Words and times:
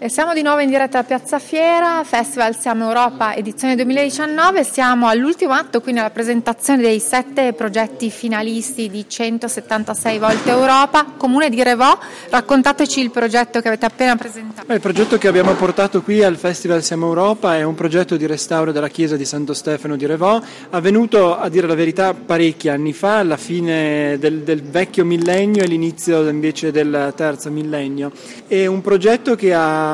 E 0.00 0.08
siamo 0.08 0.32
di 0.32 0.42
nuovo 0.42 0.60
in 0.60 0.68
diretta 0.68 1.00
a 1.00 1.02
Piazza 1.02 1.40
Fiera, 1.40 2.04
Festival 2.04 2.56
Siamo 2.56 2.86
Europa 2.86 3.34
edizione 3.34 3.74
2019, 3.74 4.62
siamo 4.62 5.08
all'ultimo 5.08 5.54
atto, 5.54 5.80
quindi 5.80 5.98
alla 5.98 6.10
presentazione 6.10 6.80
dei 6.80 7.00
sette 7.00 7.52
progetti 7.52 8.08
finalisti 8.08 8.88
di 8.88 9.06
176 9.08 10.18
volte 10.20 10.50
Europa. 10.50 11.04
Comune 11.16 11.50
di 11.50 11.60
Revò, 11.64 11.98
raccontateci 12.30 13.00
il 13.00 13.10
progetto 13.10 13.60
che 13.60 13.66
avete 13.66 13.86
appena 13.86 14.14
presentato. 14.14 14.72
Il 14.72 14.78
progetto 14.78 15.18
che 15.18 15.26
abbiamo 15.26 15.52
portato 15.54 16.00
qui 16.00 16.22
al 16.22 16.36
Festival 16.36 16.84
Siamo 16.84 17.06
Europa 17.06 17.56
è 17.56 17.64
un 17.64 17.74
progetto 17.74 18.16
di 18.16 18.26
restauro 18.26 18.70
della 18.70 18.88
chiesa 18.88 19.16
di 19.16 19.24
Santo 19.24 19.52
Stefano 19.52 19.96
di 19.96 20.06
Revò, 20.06 20.40
avvenuto 20.70 21.36
a 21.36 21.48
dire 21.48 21.66
la 21.66 21.74
verità 21.74 22.14
parecchi 22.14 22.68
anni 22.68 22.92
fa, 22.92 23.18
alla 23.18 23.36
fine 23.36 24.16
del, 24.20 24.42
del 24.42 24.62
vecchio 24.62 25.04
millennio 25.04 25.64
e 25.64 25.66
l'inizio 25.66 26.28
invece 26.28 26.70
del 26.70 27.12
terzo 27.16 27.50
millennio. 27.50 28.12
È 28.46 28.64
un 28.64 28.80
progetto 28.80 29.34
che 29.34 29.52
ha 29.52 29.87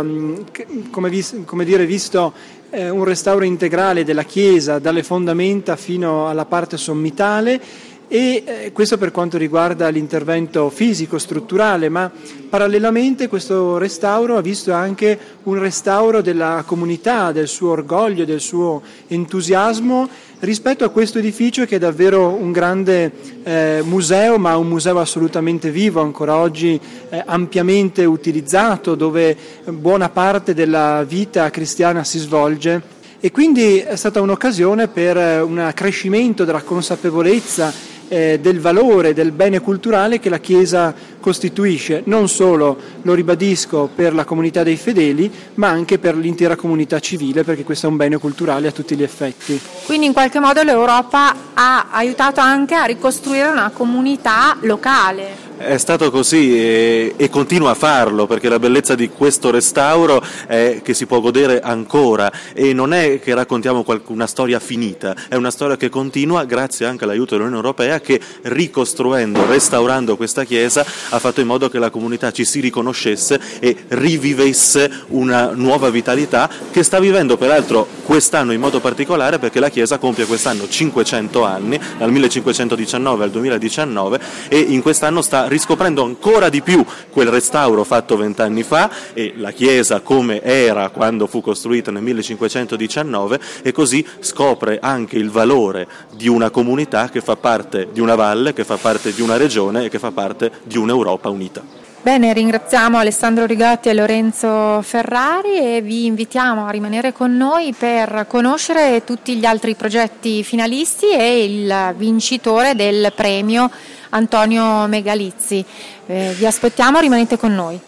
come, 0.90 1.10
vis- 1.10 1.42
come 1.44 1.64
dire, 1.64 1.84
visto 1.84 2.32
eh, 2.70 2.88
un 2.88 3.04
restauro 3.04 3.44
integrale 3.44 4.04
della 4.04 4.24
chiesa 4.24 4.78
dalle 4.78 5.02
fondamenta 5.02 5.76
fino 5.76 6.28
alla 6.28 6.44
parte 6.44 6.76
sommitale 6.76 7.60
e 8.08 8.42
eh, 8.46 8.72
questo 8.72 8.98
per 8.98 9.10
quanto 9.10 9.38
riguarda 9.38 9.88
l'intervento 9.88 10.70
fisico, 10.70 11.18
strutturale, 11.18 11.88
ma 11.88 12.10
parallelamente 12.48 13.28
questo 13.28 13.78
restauro 13.78 14.36
ha 14.36 14.40
visto 14.40 14.72
anche 14.72 15.18
un 15.44 15.58
restauro 15.58 16.20
della 16.20 16.62
comunità, 16.66 17.32
del 17.32 17.48
suo 17.48 17.70
orgoglio, 17.70 18.24
del 18.24 18.40
suo 18.40 18.82
entusiasmo 19.08 20.08
rispetto 20.40 20.84
a 20.84 20.90
questo 20.90 21.18
edificio 21.18 21.64
che 21.64 21.76
è 21.76 21.78
davvero 21.78 22.28
un 22.28 22.52
grande 22.52 23.10
eh, 23.42 23.80
museo, 23.82 24.38
ma 24.38 24.56
un 24.56 24.68
museo 24.68 24.98
assolutamente 25.00 25.70
vivo, 25.70 26.02
ancora 26.02 26.36
oggi 26.36 26.78
eh, 27.08 27.22
ampiamente 27.24 28.04
utilizzato, 28.04 28.94
dove 28.94 29.36
buona 29.64 30.10
parte 30.10 30.52
della 30.52 31.02
vita 31.04 31.48
cristiana 31.50 32.04
si 32.04 32.18
svolge. 32.18 32.92
E 33.20 33.30
quindi 33.30 33.78
è 33.78 33.96
stata 33.96 34.20
un'occasione 34.20 34.88
per 34.88 35.42
un 35.42 35.58
accrescimento 35.58 36.44
della 36.44 36.60
consapevolezza 36.60 37.72
eh, 38.08 38.38
del 38.40 38.60
valore, 38.60 39.14
del 39.14 39.32
bene 39.32 39.60
culturale 39.60 40.18
che 40.18 40.28
la 40.28 40.38
Chiesa 40.38 40.94
costituisce, 41.20 42.02
non 42.06 42.28
solo, 42.28 42.76
lo 43.02 43.14
ribadisco, 43.14 43.88
per 43.94 44.14
la 44.14 44.24
comunità 44.24 44.62
dei 44.62 44.76
fedeli, 44.76 45.30
ma 45.54 45.68
anche 45.68 45.98
per 45.98 46.16
l'intera 46.16 46.56
comunità 46.56 46.98
civile, 47.00 47.44
perché 47.44 47.64
questo 47.64 47.86
è 47.86 47.90
un 47.90 47.96
bene 47.96 48.18
culturale 48.18 48.68
a 48.68 48.72
tutti 48.72 48.96
gli 48.96 49.02
effetti. 49.02 49.60
Quindi 49.86 50.06
in 50.06 50.12
qualche 50.12 50.40
modo 50.40 50.62
l'Europa 50.62 51.34
ha 51.54 51.86
aiutato 51.90 52.40
anche 52.40 52.74
a 52.74 52.84
ricostruire 52.84 53.48
una 53.48 53.70
comunità 53.70 54.56
locale. 54.60 55.44
È 55.56 55.76
stato 55.76 56.10
così 56.10 56.58
e, 56.58 57.14
e, 57.16 57.28
continua 57.30 57.70
a 57.70 57.74
farlo 57.74 58.26
perché 58.26 58.48
la 58.48 58.58
bellezza 58.58 58.96
di 58.96 59.08
questo 59.08 59.52
restauro 59.52 60.20
è 60.48 60.80
che 60.82 60.94
si 60.94 61.06
può 61.06 61.20
godere 61.20 61.60
ancora 61.60 62.30
e 62.52 62.72
non 62.72 62.92
è 62.92 63.20
che 63.20 63.34
raccontiamo 63.34 63.84
una 64.08 64.26
storia 64.26 64.58
finita, 64.58 65.14
è 65.28 65.36
una 65.36 65.52
storia 65.52 65.76
che 65.76 65.90
continua 65.90 66.44
grazie 66.44 66.86
anche 66.86 67.04
all'aiuto 67.04 67.36
dell'Unione 67.36 67.56
Europea 67.56 68.00
che 68.00 68.20
ricostruendo, 68.42 69.46
restaurando 69.46 70.16
questa 70.16 70.42
chiesa 70.42 70.84
ha 71.10 71.18
fatto 71.20 71.40
in 71.40 71.46
modo 71.46 71.68
che 71.68 71.78
la 71.78 71.90
comunità 71.90 72.32
ci 72.32 72.44
si 72.44 72.58
riconoscesse 72.58 73.40
e 73.60 73.76
rivivesse 73.88 74.90
una 75.10 75.52
nuova 75.54 75.88
vitalità 75.88 76.50
che 76.72 76.82
sta 76.82 76.98
vivendo 76.98 77.36
peraltro 77.36 77.86
quest'anno 78.04 78.52
in 78.52 78.60
modo 78.60 78.80
particolare 78.80 79.38
perché 79.38 79.60
la 79.60 79.68
chiesa 79.74 79.98
compie 79.98 80.24
quest'anno 80.24 80.68
500 80.68 81.42
anni, 81.42 81.80
dal 81.98 82.12
1519 82.12 83.24
al 83.24 83.30
2019 83.32 84.20
e 84.46 84.60
in 84.60 84.82
quest'anno 84.82 85.20
sta 85.20 85.48
riscoprendo 85.48 86.04
ancora 86.04 86.48
di 86.48 86.62
più 86.62 86.84
quel 87.10 87.26
restauro 87.26 87.82
fatto 87.82 88.16
vent'anni 88.16 88.62
fa 88.62 88.88
e 89.12 89.34
la 89.36 89.50
chiesa 89.50 90.00
come 90.00 90.42
era 90.42 90.90
quando 90.90 91.26
fu 91.26 91.40
costruita 91.40 91.90
nel 91.90 92.02
1519 92.02 93.40
e 93.62 93.72
così 93.72 94.06
scopre 94.20 94.78
anche 94.80 95.16
il 95.16 95.30
valore 95.30 95.88
di 96.14 96.28
una 96.28 96.50
comunità 96.50 97.08
che 97.08 97.20
fa 97.20 97.34
parte 97.34 97.88
di 97.92 97.98
una 97.98 98.14
valle, 98.14 98.52
che 98.52 98.62
fa 98.62 98.76
parte 98.76 99.12
di 99.12 99.22
una 99.22 99.36
regione 99.36 99.86
e 99.86 99.88
che 99.88 99.98
fa 99.98 100.12
parte 100.12 100.52
di 100.62 100.78
un'Europa 100.78 101.28
unita. 101.28 101.93
Bene, 102.04 102.34
ringraziamo 102.34 102.98
Alessandro 102.98 103.46
Rigatti 103.46 103.88
e 103.88 103.94
Lorenzo 103.94 104.82
Ferrari 104.82 105.56
e 105.56 105.80
vi 105.80 106.04
invitiamo 106.04 106.66
a 106.66 106.70
rimanere 106.70 107.14
con 107.14 107.34
noi 107.34 107.72
per 107.72 108.26
conoscere 108.28 109.04
tutti 109.04 109.36
gli 109.36 109.46
altri 109.46 109.74
progetti 109.74 110.44
finalisti 110.44 111.08
e 111.12 111.44
il 111.44 111.94
vincitore 111.96 112.74
del 112.74 113.10
premio 113.16 113.70
Antonio 114.10 114.86
Megalizzi. 114.86 115.64
Eh, 116.04 116.34
vi 116.36 116.44
aspettiamo, 116.44 117.00
rimanete 117.00 117.38
con 117.38 117.54
noi. 117.54 117.80